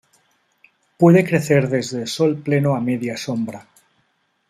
[0.97, 3.67] Puede crecer desde sol pleno a media sombra.